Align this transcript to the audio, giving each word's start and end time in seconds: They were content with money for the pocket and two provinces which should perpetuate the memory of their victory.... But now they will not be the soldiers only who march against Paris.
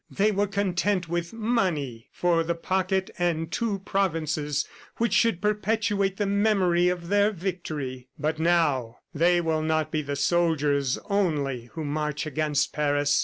They 0.09 0.31
were 0.31 0.47
content 0.47 1.07
with 1.07 1.31
money 1.31 2.09
for 2.11 2.43
the 2.43 2.55
pocket 2.55 3.11
and 3.19 3.51
two 3.51 3.83
provinces 3.85 4.65
which 4.97 5.13
should 5.13 5.43
perpetuate 5.43 6.17
the 6.17 6.25
memory 6.25 6.89
of 6.89 7.09
their 7.09 7.29
victory.... 7.31 8.07
But 8.17 8.39
now 8.39 8.97
they 9.13 9.41
will 9.41 9.61
not 9.61 9.91
be 9.91 10.01
the 10.01 10.15
soldiers 10.15 10.97
only 11.07 11.65
who 11.73 11.85
march 11.85 12.25
against 12.25 12.73
Paris. 12.73 13.19